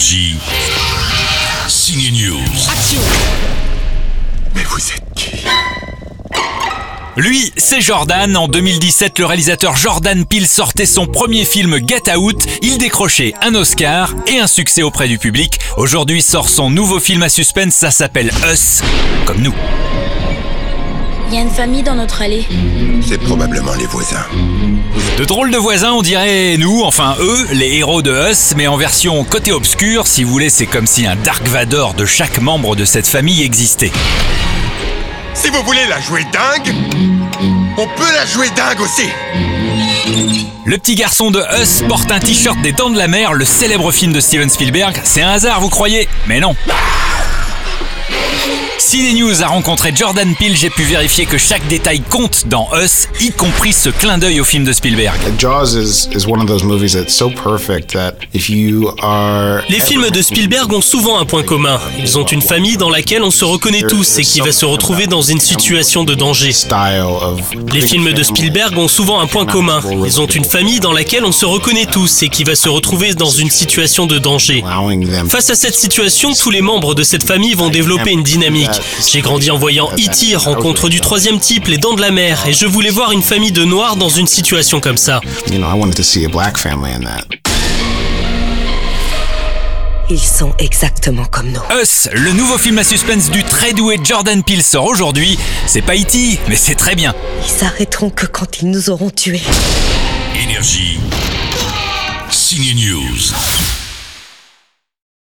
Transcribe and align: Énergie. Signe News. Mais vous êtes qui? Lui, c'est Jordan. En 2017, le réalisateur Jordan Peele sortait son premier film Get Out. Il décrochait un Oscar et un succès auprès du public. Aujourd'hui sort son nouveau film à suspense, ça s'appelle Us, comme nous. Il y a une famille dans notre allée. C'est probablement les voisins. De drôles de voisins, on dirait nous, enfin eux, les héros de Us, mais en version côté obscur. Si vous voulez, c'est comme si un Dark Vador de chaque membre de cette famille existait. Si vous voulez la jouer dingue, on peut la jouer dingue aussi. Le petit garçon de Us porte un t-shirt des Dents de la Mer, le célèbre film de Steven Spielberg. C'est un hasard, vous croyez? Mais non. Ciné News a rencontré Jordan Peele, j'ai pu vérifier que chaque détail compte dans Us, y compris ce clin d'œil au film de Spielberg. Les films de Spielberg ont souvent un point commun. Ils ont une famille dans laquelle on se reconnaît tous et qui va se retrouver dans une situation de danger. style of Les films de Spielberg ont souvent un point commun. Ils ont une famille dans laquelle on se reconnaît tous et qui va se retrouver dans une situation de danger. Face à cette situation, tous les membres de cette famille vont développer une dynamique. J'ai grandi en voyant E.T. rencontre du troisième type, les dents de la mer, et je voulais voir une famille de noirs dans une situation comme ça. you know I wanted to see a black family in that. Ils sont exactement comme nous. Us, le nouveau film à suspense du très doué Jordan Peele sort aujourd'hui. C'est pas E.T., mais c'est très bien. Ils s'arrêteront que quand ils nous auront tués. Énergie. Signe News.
Énergie. 0.00 0.36
Signe 1.68 2.10
News. 2.12 2.38
Mais 4.54 4.62
vous 4.62 4.78
êtes 4.78 5.04
qui? 5.14 5.44
Lui, 7.18 7.52
c'est 7.58 7.82
Jordan. 7.82 8.34
En 8.34 8.48
2017, 8.48 9.18
le 9.18 9.26
réalisateur 9.26 9.76
Jordan 9.76 10.24
Peele 10.24 10.46
sortait 10.46 10.86
son 10.86 11.06
premier 11.06 11.44
film 11.44 11.86
Get 11.86 12.16
Out. 12.16 12.46
Il 12.62 12.78
décrochait 12.78 13.34
un 13.42 13.54
Oscar 13.54 14.14
et 14.26 14.38
un 14.38 14.46
succès 14.46 14.82
auprès 14.82 15.06
du 15.06 15.18
public. 15.18 15.60
Aujourd'hui 15.76 16.22
sort 16.22 16.48
son 16.48 16.70
nouveau 16.70 16.98
film 16.98 17.22
à 17.22 17.28
suspense, 17.28 17.74
ça 17.74 17.90
s'appelle 17.90 18.32
Us, 18.50 18.80
comme 19.26 19.42
nous. 19.42 19.54
Il 21.30 21.36
y 21.36 21.38
a 21.38 21.42
une 21.42 21.50
famille 21.50 21.84
dans 21.84 21.94
notre 21.94 22.22
allée. 22.22 22.44
C'est 23.06 23.18
probablement 23.18 23.74
les 23.74 23.86
voisins. 23.86 24.26
De 25.16 25.24
drôles 25.24 25.52
de 25.52 25.58
voisins, 25.58 25.92
on 25.92 26.02
dirait 26.02 26.56
nous, 26.58 26.82
enfin 26.82 27.14
eux, 27.20 27.46
les 27.52 27.76
héros 27.76 28.02
de 28.02 28.30
Us, 28.30 28.54
mais 28.56 28.66
en 28.66 28.76
version 28.76 29.22
côté 29.22 29.52
obscur. 29.52 30.08
Si 30.08 30.24
vous 30.24 30.30
voulez, 30.32 30.50
c'est 30.50 30.66
comme 30.66 30.88
si 30.88 31.06
un 31.06 31.14
Dark 31.14 31.46
Vador 31.46 31.94
de 31.94 32.04
chaque 32.04 32.40
membre 32.40 32.74
de 32.74 32.84
cette 32.84 33.06
famille 33.06 33.44
existait. 33.44 33.92
Si 35.34 35.50
vous 35.50 35.62
voulez 35.62 35.86
la 35.88 36.00
jouer 36.00 36.26
dingue, 36.32 36.74
on 37.78 37.86
peut 37.86 38.12
la 38.12 38.26
jouer 38.26 38.48
dingue 38.56 38.80
aussi. 38.80 39.08
Le 40.64 40.78
petit 40.78 40.96
garçon 40.96 41.30
de 41.30 41.40
Us 41.62 41.84
porte 41.86 42.10
un 42.10 42.18
t-shirt 42.18 42.60
des 42.60 42.72
Dents 42.72 42.90
de 42.90 42.98
la 42.98 43.06
Mer, 43.06 43.34
le 43.34 43.44
célèbre 43.44 43.92
film 43.92 44.12
de 44.12 44.18
Steven 44.18 44.50
Spielberg. 44.50 45.00
C'est 45.04 45.22
un 45.22 45.30
hasard, 45.30 45.60
vous 45.60 45.68
croyez? 45.68 46.08
Mais 46.26 46.40
non. 46.40 46.56
Ciné 48.90 49.12
News 49.12 49.40
a 49.40 49.46
rencontré 49.46 49.92
Jordan 49.94 50.34
Peele, 50.34 50.56
j'ai 50.56 50.68
pu 50.68 50.82
vérifier 50.82 51.24
que 51.24 51.38
chaque 51.38 51.64
détail 51.68 52.00
compte 52.00 52.48
dans 52.48 52.68
Us, 52.82 53.06
y 53.20 53.30
compris 53.30 53.72
ce 53.72 53.88
clin 53.88 54.18
d'œil 54.18 54.40
au 54.40 54.44
film 54.44 54.64
de 54.64 54.72
Spielberg. 54.72 55.16
Les 59.68 59.78
films 59.78 60.10
de 60.10 60.22
Spielberg 60.22 60.72
ont 60.72 60.80
souvent 60.80 61.20
un 61.20 61.24
point 61.24 61.44
commun. 61.44 61.78
Ils 62.00 62.18
ont 62.18 62.24
une 62.24 62.42
famille 62.42 62.76
dans 62.76 62.90
laquelle 62.90 63.22
on 63.22 63.30
se 63.30 63.44
reconnaît 63.44 63.82
tous 63.82 64.18
et 64.18 64.22
qui 64.22 64.40
va 64.40 64.50
se 64.50 64.64
retrouver 64.64 65.06
dans 65.06 65.22
une 65.22 65.38
situation 65.38 66.02
de 66.02 66.14
danger. 66.14 66.50
style 66.50 67.04
of 67.04 67.40
Les 67.72 67.82
films 67.82 68.12
de 68.12 68.22
Spielberg 68.24 68.76
ont 68.76 68.88
souvent 68.88 69.20
un 69.20 69.28
point 69.28 69.46
commun. 69.46 69.80
Ils 70.04 70.20
ont 70.20 70.26
une 70.26 70.44
famille 70.44 70.80
dans 70.80 70.92
laquelle 70.92 71.24
on 71.24 71.30
se 71.30 71.46
reconnaît 71.46 71.86
tous 71.86 72.24
et 72.24 72.28
qui 72.28 72.42
va 72.42 72.56
se 72.56 72.68
retrouver 72.68 73.14
dans 73.14 73.30
une 73.30 73.50
situation 73.50 74.06
de 74.06 74.18
danger. 74.18 74.64
Face 75.28 75.48
à 75.48 75.54
cette 75.54 75.76
situation, 75.76 76.32
tous 76.34 76.50
les 76.50 76.60
membres 76.60 76.96
de 76.96 77.04
cette 77.04 77.22
famille 77.22 77.54
vont 77.54 77.70
développer 77.70 78.10
une 78.10 78.24
dynamique. 78.24 78.79
J'ai 79.06 79.20
grandi 79.20 79.50
en 79.50 79.58
voyant 79.58 79.90
E.T. 79.92 80.36
rencontre 80.36 80.88
du 80.88 81.00
troisième 81.00 81.38
type, 81.40 81.66
les 81.68 81.78
dents 81.78 81.94
de 81.94 82.00
la 82.00 82.10
mer, 82.10 82.44
et 82.46 82.52
je 82.52 82.66
voulais 82.66 82.90
voir 82.90 83.12
une 83.12 83.22
famille 83.22 83.52
de 83.52 83.64
noirs 83.64 83.96
dans 83.96 84.08
une 84.08 84.26
situation 84.26 84.80
comme 84.80 84.96
ça. 84.96 85.20
you 85.50 85.58
know 85.58 85.68
I 85.68 85.78
wanted 85.78 85.96
to 85.96 86.02
see 86.02 86.24
a 86.24 86.28
black 86.28 86.58
family 86.58 86.92
in 86.92 87.00
that. 87.00 87.24
Ils 90.12 90.18
sont 90.18 90.52
exactement 90.58 91.24
comme 91.24 91.52
nous. 91.52 91.60
Us, 91.80 92.08
le 92.12 92.32
nouveau 92.32 92.58
film 92.58 92.78
à 92.78 92.84
suspense 92.84 93.30
du 93.30 93.44
très 93.44 93.72
doué 93.72 93.96
Jordan 94.02 94.42
Peele 94.42 94.62
sort 94.64 94.86
aujourd'hui. 94.86 95.38
C'est 95.66 95.82
pas 95.82 95.94
E.T., 95.94 96.40
mais 96.48 96.56
c'est 96.56 96.74
très 96.74 96.96
bien. 96.96 97.14
Ils 97.44 97.48
s'arrêteront 97.50 98.10
que 98.10 98.26
quand 98.26 98.60
ils 98.60 98.70
nous 98.70 98.90
auront 98.90 99.10
tués. 99.10 99.42
Énergie. 100.42 100.98
Signe 102.30 102.74
News. 102.74 103.79